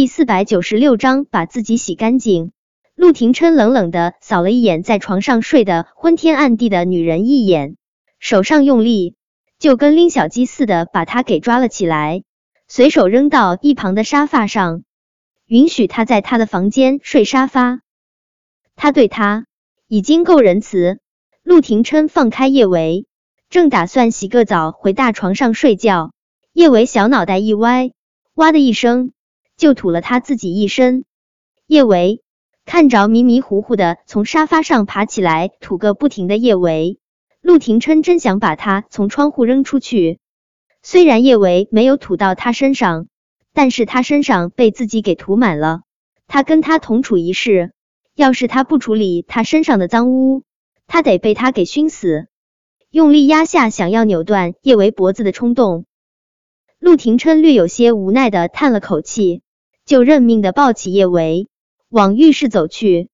[0.00, 2.52] 第四百九十六章把自己洗干净。
[2.94, 7.76] 陆廷琛冷冷的扫了一眼在床上睡得昏天暗地的女人一眼，
[8.18, 9.14] 手上用力，
[9.58, 12.22] 就跟拎小鸡似的把她给抓了起来，
[12.66, 14.84] 随手扔到一旁的沙发上，
[15.44, 17.82] 允许她在他的房间睡沙发。
[18.76, 19.44] 他对她
[19.86, 20.98] 已经够仁慈。
[21.42, 23.04] 陆廷琛放开叶维，
[23.50, 26.12] 正打算洗个澡回大床上睡觉，
[26.54, 27.90] 叶维小脑袋一歪，
[28.32, 29.12] 哇的一声。
[29.60, 31.04] 就吐了他自己一身。
[31.66, 32.22] 叶维
[32.64, 36.98] 看着迷迷糊糊的从沙发上爬起来吐个不停的叶维，
[37.42, 40.18] 陆廷琛真想把他从窗户扔出去。
[40.82, 43.06] 虽然叶维没有吐到他身上，
[43.52, 45.82] 但是他身上被自己给涂满了。
[46.26, 47.72] 他跟他同处一室，
[48.16, 50.42] 要是他不处理他身上的脏污，
[50.86, 52.28] 他得被他给熏死。
[52.90, 55.84] 用力压下想要扭断叶维脖子的冲动，
[56.78, 59.42] 陆廷琛略有些无奈的叹了口气。
[59.90, 61.48] 就认命的抱起叶维
[61.88, 63.08] 往浴室走去。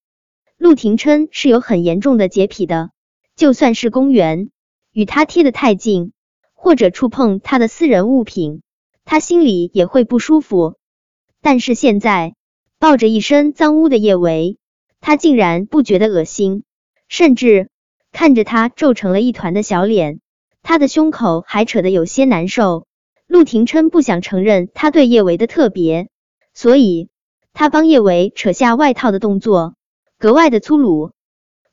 [0.58, 2.90] 陆廷琛是有很严重的洁癖的，
[3.34, 4.50] 就算是公园，
[4.92, 6.12] 与他贴得太近，
[6.52, 8.60] 或者触碰他的私人物品，
[9.06, 10.74] 他心里也会不舒服。
[11.40, 12.34] 但是现在
[12.78, 14.58] 抱着一身脏污的叶维，
[15.00, 16.62] 他竟然不觉得恶心，
[17.08, 17.70] 甚至
[18.12, 20.20] 看着他皱成了一团的小脸，
[20.62, 22.86] 他的胸口还扯得有些难受。
[23.26, 26.10] 陆廷琛不想承认他对叶维的特别。
[26.56, 27.10] 所以，
[27.52, 29.74] 他帮叶维扯下外套的动作
[30.18, 31.12] 格外的粗鲁。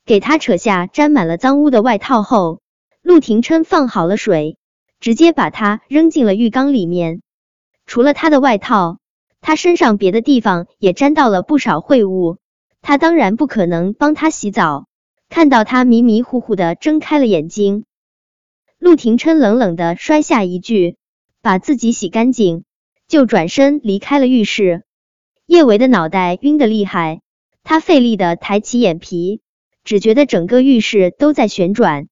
[0.04, 2.60] 给他扯下沾满了脏污的外套后，
[3.00, 4.58] 陆廷琛放好了水，
[5.00, 7.22] 直接把他扔进了浴缸里面。
[7.86, 8.98] 除了他的外套，
[9.40, 12.36] 他身上别的地方也沾到了不少秽物。
[12.82, 14.86] 他当然不可能帮他洗澡。
[15.30, 17.86] 看到他迷迷糊糊的睁开了眼睛，
[18.78, 20.98] 陆廷琛冷冷的摔下一句
[21.40, 22.64] ：“把自己洗干净。”
[23.06, 24.84] 就转身离开了浴室。
[25.46, 27.20] 叶维的脑袋晕得厉害，
[27.62, 29.42] 他费力的抬起眼皮，
[29.84, 32.08] 只觉得整个浴室都在旋转。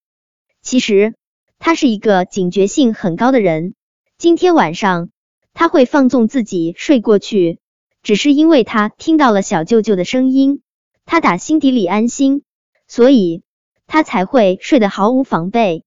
[0.61, 1.15] 其实
[1.59, 3.75] 他是一个警觉性很高的人，
[4.19, 5.11] 今天晚上
[5.55, 7.59] 他会放纵自己睡过去，
[8.03, 10.61] 只是因为他听到了小舅舅的声音，
[11.07, 12.43] 他打心底里安心，
[12.87, 13.43] 所以
[13.87, 15.85] 他才会睡得毫无防备。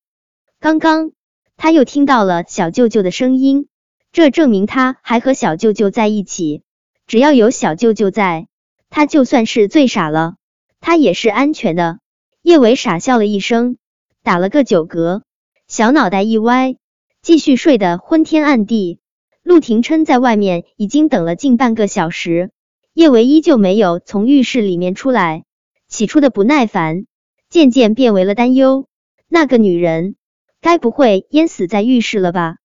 [0.59, 1.11] 刚刚
[1.57, 3.67] 他又听到了小舅舅的声音。
[4.15, 6.61] 这证明他还和小舅舅在一起，
[7.05, 8.47] 只要有小舅舅在，
[8.89, 10.35] 他就算是最傻了，
[10.79, 11.99] 他也是安全的。
[12.41, 13.75] 叶伟傻笑了一声，
[14.23, 15.23] 打了个酒嗝，
[15.67, 16.77] 小脑袋一歪，
[17.21, 18.99] 继续睡得昏天暗地。
[19.43, 22.51] 陆廷琛在外面已经等了近半个小时，
[22.93, 25.43] 叶维依旧没有从浴室里面出来。
[25.89, 27.05] 起初的不耐烦，
[27.49, 28.87] 渐渐变为了担忧，
[29.27, 30.15] 那个女人
[30.61, 32.55] 该不会淹死在浴室了吧？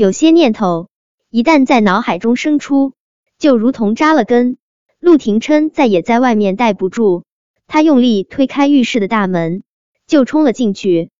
[0.00, 0.88] 有些念头
[1.28, 2.94] 一旦在脑海中生出，
[3.36, 4.56] 就如同扎了根。
[4.98, 7.24] 陆廷琛再也在外面待不住，
[7.66, 9.62] 他用力推开浴室的大门，
[10.06, 11.10] 就冲了进去。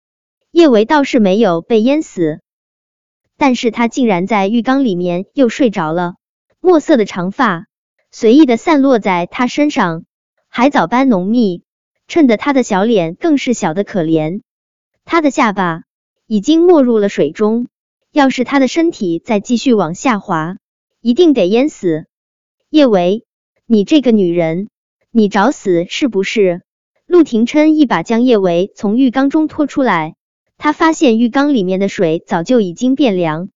[0.51, 2.41] 叶维倒是没有被淹死，
[3.37, 6.15] 但是他竟然在浴缸里面又睡着了。
[6.59, 7.67] 墨色的长发
[8.11, 10.05] 随意的散落在他身上，
[10.49, 11.65] 海藻般浓密，
[12.09, 14.41] 衬得他的小脸更是小的可怜。
[15.05, 15.83] 他的下巴
[16.27, 17.67] 已经没入了水中。
[18.13, 20.57] 要是他的身体再继续往下滑，
[21.01, 22.07] 一定得淹死。
[22.69, 23.25] 叶维，
[23.67, 24.69] 你这个女人，
[25.13, 26.63] 你找死是不是？
[27.07, 30.17] 陆廷琛一把将叶维从浴缸中拖出来，
[30.59, 33.49] 他发现浴缸里面的水早就已经变凉。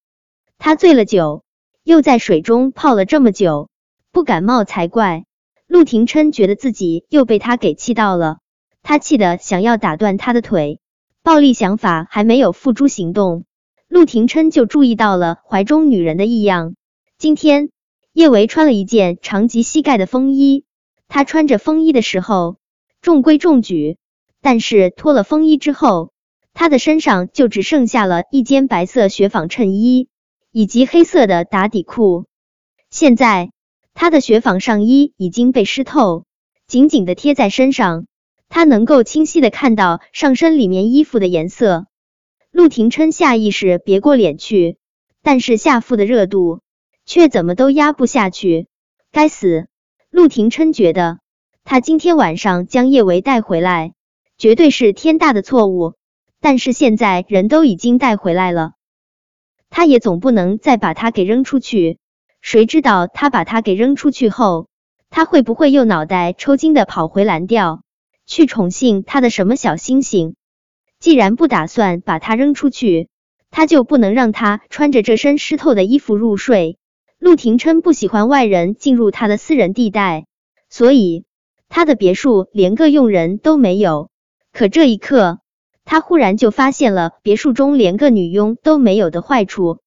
[0.57, 1.43] 他醉了酒，
[1.83, 3.69] 又在水中泡了这么久，
[4.13, 5.25] 不感冒才怪。
[5.67, 8.39] 陆廷琛觉得自己又被他给气到了，
[8.85, 10.79] 他气得想要打断他的腿，
[11.25, 13.45] 暴力想法还没有付诸行动。
[13.95, 16.75] 陆廷琛就注意到了怀中女人的异样。
[17.17, 17.71] 今天
[18.13, 20.65] 叶维穿了一件长及膝盖的风衣，
[21.07, 22.57] 他穿着风衣的时候
[23.01, 23.97] 中规中矩，
[24.41, 26.11] 但是脱了风衣之后，
[26.55, 30.09] 他的身上就只剩下了一件白色雪纺衬衣
[30.51, 32.25] 以及黑色的打底裤。
[32.91, 33.53] 现在
[33.93, 36.25] 他的雪纺上衣已经被湿透，
[36.67, 38.07] 紧紧的贴在身上，
[38.49, 41.87] 他能够清晰的看到上身里面衣服的颜色。
[42.55, 44.79] 陆廷琛下意识别过脸去，
[45.23, 46.61] 但是下腹的热度
[47.05, 48.69] 却怎么都压不下去。
[49.11, 49.67] 该死！
[50.09, 51.19] 陆廷琛觉得
[51.65, 53.95] 他今天晚上将叶维带回来，
[54.39, 55.95] 绝对是天大的错误。
[56.39, 58.75] 但是现在人都已经带回来了，
[59.69, 61.99] 他也总不能再把他给扔出去。
[62.41, 64.69] 谁知道他把他给扔出去后，
[65.11, 67.83] 他会不会又脑袋抽筋的跑回蓝调，
[68.27, 70.37] 去宠幸他的什么小星星？
[71.05, 73.11] 既然不打算把他扔出去，
[73.51, 76.79] 他就不能让他穿着这身湿透的衣服入睡。
[77.19, 80.25] 陆廷琛不喜欢外人进入他的私人地带，
[80.71, 81.27] 所以
[81.69, 84.09] 他的别墅连个佣人都没有。
[84.51, 85.41] 可这一刻，
[85.85, 89.81] 他忽然就发现了别墅中连个女佣都没有的坏处。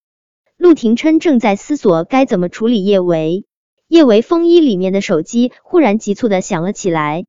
[0.56, 3.44] 陆廷琛正在思索该怎么处理叶维，
[3.88, 7.24] 叶维风衣里面的手机忽然急促的响了起来。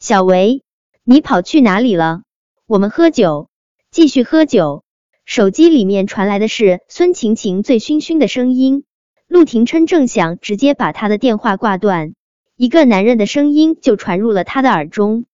[0.00, 0.62] 小维，
[1.04, 2.22] 你跑去哪里了？
[2.68, 3.48] 我们喝酒，
[3.90, 4.84] 继续喝酒。
[5.24, 8.84] 手机里面传来的是孙晴晴醉醺醺的声音。
[9.26, 12.12] 陆廷琛正想直接把他的电话挂断，
[12.56, 15.24] 一个男人的声音就传入了他的耳中。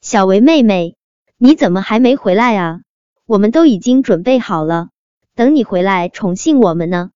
[0.00, 0.94] 小维妹妹，
[1.36, 2.82] 你怎么还没回来啊？
[3.26, 4.90] 我们都已经准备好了，
[5.34, 7.10] 等你回来宠幸我们呢。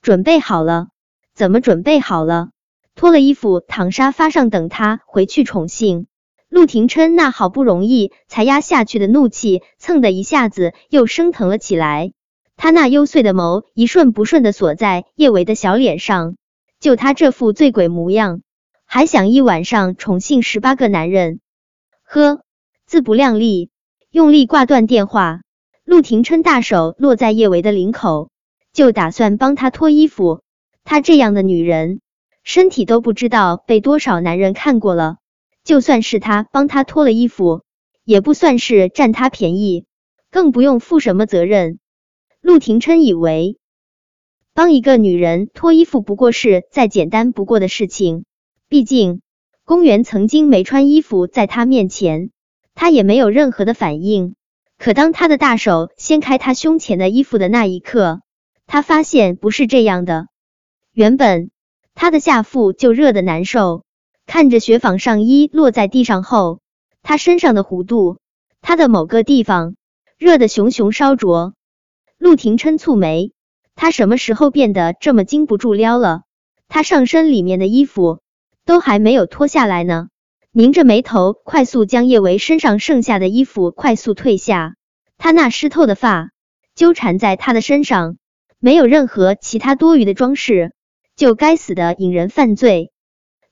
[0.00, 0.88] 准备好了？
[1.34, 2.48] 怎么准备好了？
[2.94, 6.06] 脱了衣服躺沙发上等他回去宠幸。
[6.54, 12.12] 陆廷琛那好不容易才压下去的怒气，蹭的一下子又升腾了起来。
[12.56, 16.36] 他那幽邃的眸一瞬不瞬的锁在叶维的小脸上，
[16.78, 18.42] 就他这副醉鬼模样，
[18.86, 21.40] 还想一晚上宠幸十八个男人？
[22.04, 22.42] 呵，
[22.86, 23.70] 自不量力！
[24.12, 25.40] 用力挂断电话，
[25.84, 28.30] 陆廷琛大手落在叶维的领口，
[28.72, 30.42] 就打算帮他脱衣服。
[30.84, 31.98] 她这样的女人，
[32.44, 35.16] 身体都不知道被多少男人看过了。
[35.64, 37.62] 就算是他帮他脱了衣服，
[38.04, 39.86] 也不算是占他便宜，
[40.30, 41.78] 更不用负什么责任。
[42.40, 43.56] 陆廷琛以为，
[44.52, 48.24] 帮一个女人脱衣服不过是再简单不过的事情，
[48.68, 49.20] 毕竟。
[49.66, 52.28] 公园曾经没穿衣服，在他面前，
[52.74, 54.34] 他也没有任何的反应。
[54.76, 58.20] 可当他的大手掀开他胸前的衣服的那一刻，
[58.66, 60.26] 他发现不是这样的。
[60.92, 61.50] 原本
[61.94, 63.83] 他的下腹就热的难受，
[64.26, 66.60] 看着雪纺上衣落在地上后，
[67.02, 68.18] 他身上的弧度，
[68.60, 69.76] 他的某个地方
[70.18, 71.54] 热的熊熊烧灼。
[72.18, 73.32] 陆廷琛蹙眉，
[73.74, 76.22] 他什么时候变得这么经不住撩了？
[76.68, 78.20] 他上身里面的衣服。
[78.66, 80.08] 都还没有脱下来呢，
[80.50, 84.74] 拧着眉头，快速将叶维身上剩下的衣服快速褪下。
[85.18, 86.30] 他那湿透的发
[86.74, 88.16] 纠缠在他的身上，
[88.60, 90.72] 没有任何其他多余的装饰，
[91.14, 92.90] 就该死的引人犯罪。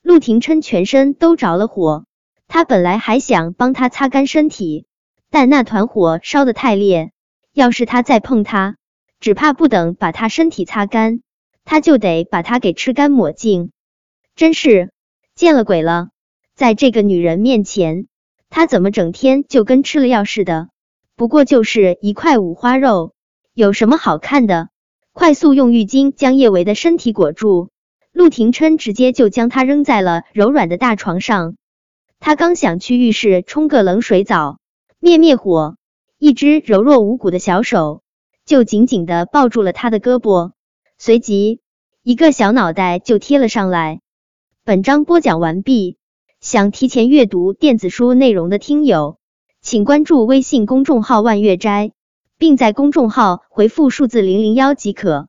[0.03, 2.05] 陆廷琛全身都着了火，
[2.47, 4.85] 他本来还想帮他擦干身体，
[5.31, 7.11] 但那团火烧得太烈，
[7.53, 8.75] 要是他再碰他，
[9.19, 11.21] 只怕不等把他身体擦干，
[11.63, 13.71] 他就得把他给吃干抹净。
[14.35, 14.91] 真是。
[15.35, 16.09] 见了鬼了！
[16.53, 18.05] 在这个女人面前，
[18.51, 20.69] 他怎么整天就跟吃了药似的？
[21.15, 23.15] 不过就是一块五花肉，
[23.55, 24.69] 有什么好看的？
[25.11, 27.71] 快速用浴巾将叶维的身体裹住，
[28.13, 31.55] 陆廷琛直接就将他扔在了柔软的大床上。
[32.19, 34.59] 他刚想去浴室冲个冷水澡，
[34.99, 35.75] 灭灭火，
[36.19, 38.03] 一只柔弱无骨的小手
[38.45, 40.51] 就紧紧的抱住了他的胳膊，
[40.97, 41.59] 随即
[42.03, 43.99] 一个小脑袋就贴了上来。
[44.63, 45.97] 本章播讲完毕，
[46.39, 49.17] 想提前阅读电子书内容的听友，
[49.61, 51.91] 请关注微信公众号“万月斋”，
[52.37, 55.27] 并在公众号回复数字零零幺即可。